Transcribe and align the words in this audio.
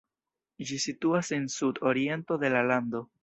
Ĝi 0.69 0.77
situas 0.85 1.29
en 1.37 1.45
sud-oriento 1.57 2.39
de 2.45 2.53
la 2.57 2.65
lando. 2.73 3.05